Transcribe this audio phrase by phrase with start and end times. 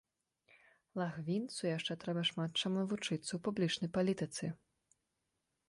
[1.01, 4.45] Лагвінцу яшчэ трэба шмат чаму вучыцца ў публічнай палітыцы.